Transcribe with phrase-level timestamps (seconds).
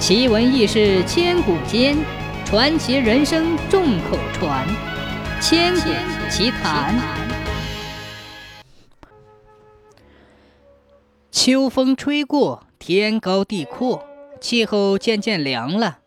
[0.00, 1.94] 奇闻异事千古间，
[2.46, 4.66] 传奇人生众口传。
[5.42, 5.90] 千古
[6.30, 6.98] 奇谈。
[11.30, 14.02] 秋风吹过，天高地阔，
[14.40, 15.98] 气候渐渐凉了。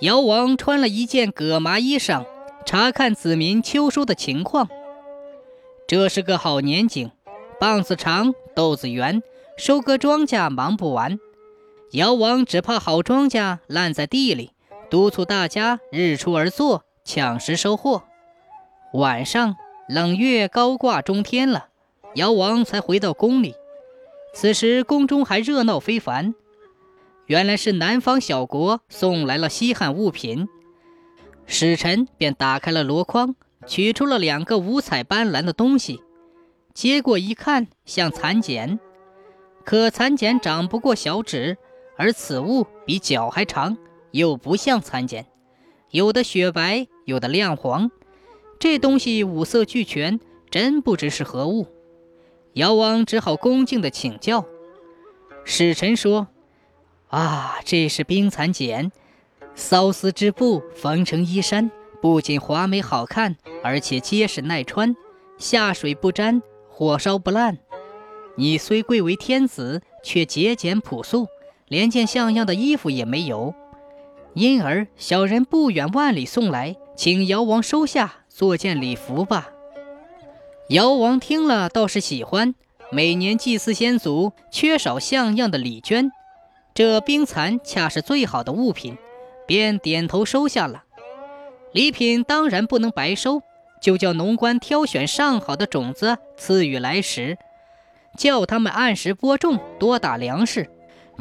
[0.00, 2.24] 尧王穿了一件葛麻衣裳，
[2.66, 4.68] 查看子民秋收的情况。
[5.86, 7.12] 这是个好年景，
[7.60, 9.22] 棒子长，豆子圆，
[9.56, 11.20] 收割庄稼忙不完。
[11.92, 14.50] 尧王只怕好庄稼烂在地里，
[14.90, 18.02] 督促大家日出而作，抢食收获。
[18.92, 19.56] 晚上，
[19.88, 21.68] 冷月高挂中天了，
[22.16, 23.54] 尧王才回到宫里。
[24.34, 26.34] 此时宫中还热闹非凡，
[27.26, 30.48] 原来是南方小国送来了稀罕物品。
[31.46, 36.02] 使臣便打开了箩筐，取出了两个五彩斑斓的东西，
[36.74, 38.80] 接过一看，像蚕茧，
[39.64, 41.56] 可蚕茧长不过小指。
[41.96, 43.76] 而此物比脚还长，
[44.10, 45.26] 又不像蚕茧，
[45.90, 47.90] 有的雪白，有的亮黄。
[48.58, 51.66] 这东西五色俱全，真不知是何物。
[52.54, 54.44] 尧王只好恭敬地请教。
[55.44, 56.28] 使臣说
[57.08, 58.90] ：“啊，这是冰蚕茧，
[59.54, 64.96] 缫丝织布，缝成衣衫，不仅华美好看，而且结实耐穿，
[65.38, 67.58] 下水不沾，火烧不烂。
[68.36, 71.26] 你虽贵为天子，却节俭朴素。”
[71.68, 73.54] 连件像样的衣服也没有，
[74.34, 79.48] 因而小人不远万里送来，请尧王收下，做件礼服吧。
[80.68, 82.54] 尧王听了倒是喜欢，
[82.90, 86.10] 每年祭祀先祖，缺少像样的礼绢，
[86.74, 88.96] 这冰蚕恰是最好的物品，
[89.46, 90.84] 便点头收下了。
[91.72, 93.42] 礼品当然不能白收，
[93.82, 97.38] 就叫农官挑选上好的种子赐予来时，
[98.16, 100.70] 叫他们按时播种，多打粮食。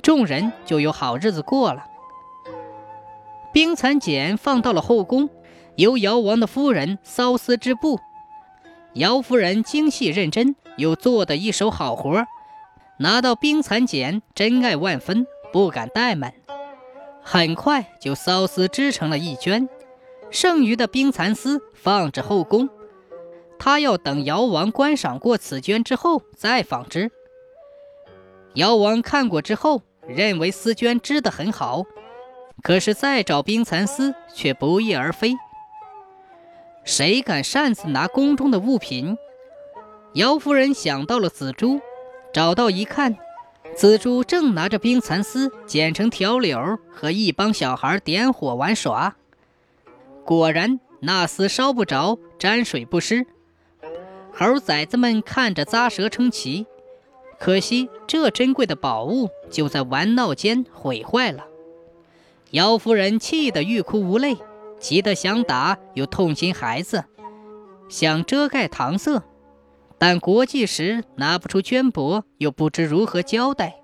[0.06, 1.88] 众人就有好日子过了。
[3.52, 5.32] 冰蚕茧放到了后宫，
[5.78, 8.00] 由尧王的夫人缫丝织布。
[8.94, 12.24] 姚夫人精细认真，又做的一手好活，
[13.00, 16.36] 拿到冰蚕茧，珍爱万分，不敢怠慢。
[17.24, 19.68] 很快就缫丝织成了一绢，
[20.30, 22.70] 剩余的冰蚕丝放至后宫，
[23.58, 27.12] 她要等尧王观赏过此绢之后再纺织。
[28.54, 31.84] 尧王看过之后，认为丝绢织得很好，
[32.62, 35.36] 可是再找冰蚕丝却不翼而飞。
[36.84, 39.18] 谁敢擅自拿宫中的物品？
[40.14, 41.82] 姚夫人想到了紫珠，
[42.32, 43.18] 找到一看，
[43.76, 49.16] 紫珠正拿着冰蚕丝剪成条柳，和一帮小孩点火玩耍。
[50.24, 53.26] 果然，那丝烧不着，沾水不湿。
[54.32, 56.68] 猴崽子们看着咂舌称奇。
[57.40, 61.46] 可惜，这珍贵的宝物就在玩闹间毁坏了。
[62.52, 64.38] 姚夫人气得欲哭无泪，
[64.80, 67.06] 急得想打，又痛心孩子，
[67.90, 69.22] 想遮盖搪塞，
[69.98, 73.76] 但国际时拿不出绢帛，又不知如何交代。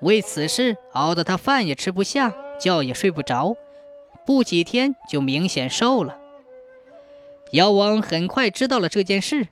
[0.00, 3.56] 为此事熬得她饭也吃不下，觉也睡不着，
[4.26, 6.18] 不几天就明显瘦了。
[7.52, 9.48] 姚王很快知道了这件事，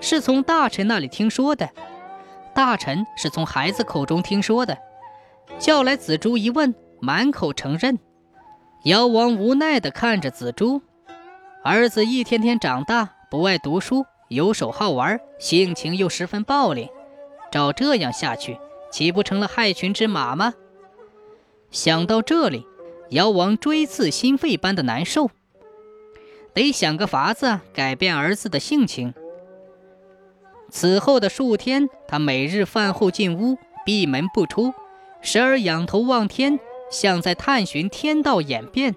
[0.00, 1.70] 是从大臣那里听说的。
[2.54, 4.78] 大臣是从孩子口中听说的，
[5.58, 7.98] 叫来紫珠一问，满口承认。
[8.84, 10.80] 妖王无奈地看着紫珠，
[11.64, 16.90] 儿子一天天长大，不爱读书，游手好玩，性情又十分暴烈，
[17.50, 18.58] 照这样下去，
[18.92, 20.54] 岂不成了害群之马吗？
[21.70, 22.66] 想到这里，
[23.10, 25.30] 妖王锥刺心肺般的难受，
[26.52, 29.12] 得想个法子改变儿子的性情。
[30.74, 34.74] 此后的数天，他每日饭后进屋，闭门不出，
[35.22, 36.58] 时而仰头望天，
[36.90, 38.92] 像在探寻天道演变；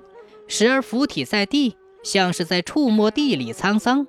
[0.47, 4.07] 时而伏体在地，像是在触摸地理沧桑。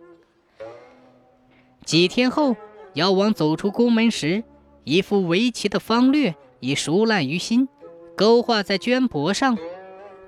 [1.84, 2.56] 几天后，
[2.94, 4.44] 妖王走出宫门时，
[4.84, 7.68] 一副围棋的方略已熟烂于心，
[8.16, 9.58] 勾画在绢帛上。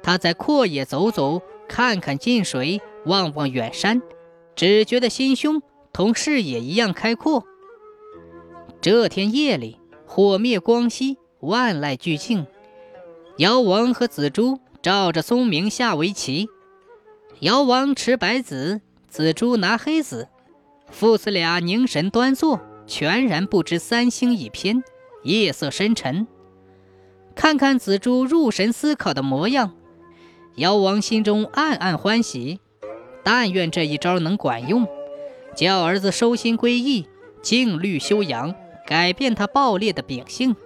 [0.02, 4.02] 他在阔野走走，看看近水，望望远山，
[4.54, 5.62] 只觉得心胸。
[5.92, 7.44] 同视野一样开阔。
[8.80, 12.46] 这天夜里，火灭光熄，万籁俱静。
[13.36, 16.48] 尧王和紫珠照着松明下围棋。
[17.40, 20.28] 尧王持白子，紫珠拿黑子，
[20.90, 24.82] 父子俩凝神端坐，全然不知三星已偏，
[25.22, 26.26] 夜色深沉。
[27.34, 29.74] 看看紫珠入神思考的模样，
[30.56, 32.60] 尧王心中暗暗欢喜，
[33.22, 34.86] 但愿这一招能管用。
[35.60, 37.06] 叫儿子收心归意，
[37.42, 38.54] 静虑修养，
[38.86, 40.56] 改变他暴烈的秉性。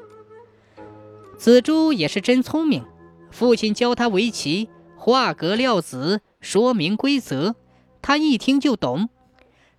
[1.37, 2.85] 子珠也是真聪明，
[3.33, 7.57] 父亲教他围棋，画格料子，说明规则，
[8.01, 9.09] 他一听就懂。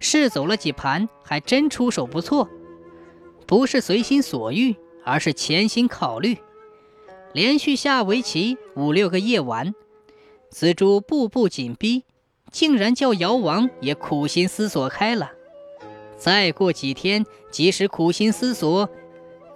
[0.01, 2.49] 试走了几盘，还真出手不错。
[3.47, 4.75] 不是随心所欲，
[5.05, 6.37] 而是潜心考虑。
[7.31, 9.73] 连续下围棋五六个夜晚，
[10.49, 12.03] 紫竹步步紧逼，
[12.51, 15.31] 竟然叫姚王也苦心思索开了。
[16.17, 18.89] 再过几天，即使苦心思索，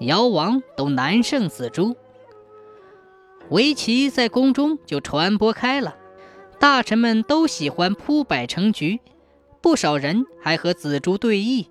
[0.01, 1.95] 姚王都难胜紫竹。
[3.50, 5.95] 围棋在宫中就传播开了，
[6.59, 9.00] 大臣们都喜欢铺摆成局，
[9.62, 11.68] 不少人还和紫竹对弈，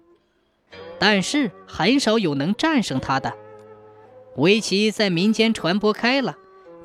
[0.98, 3.34] 但是很少有能战胜他的。
[4.36, 6.36] 围棋在民间传播开了，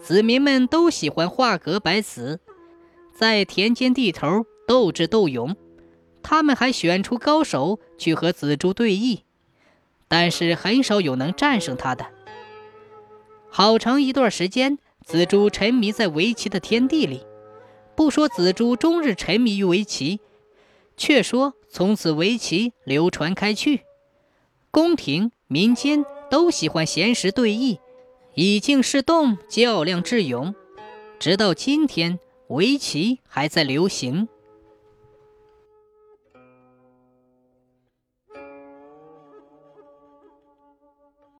[0.01, 2.39] 子民们都喜欢画格摆子，
[3.13, 5.55] 在田间地头斗智斗勇，
[6.21, 9.21] 他们还选出高手去和紫竹对弈，
[10.07, 12.07] 但是很少有能战胜他的。
[13.49, 14.79] 好长一段时间。
[15.05, 17.25] 紫珠沉迷在围棋的天地里，
[17.93, 20.21] 不说紫珠终日沉迷于围棋，
[20.95, 23.81] 却说从此围棋流传开去，
[24.71, 27.79] 宫廷民间都喜欢闲时对弈，
[28.33, 30.55] 以静示动，较量智勇，
[31.19, 32.17] 直到今天，
[32.53, 34.27] 围棋还在流行。